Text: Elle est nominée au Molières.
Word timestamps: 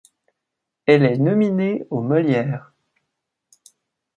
Elle 0.87 1.05
est 1.05 1.19
nominée 1.19 1.85
au 1.91 2.01
Molières. 2.01 2.73